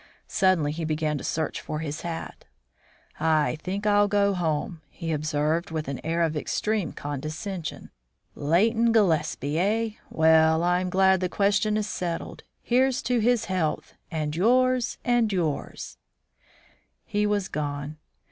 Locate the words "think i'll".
3.61-4.07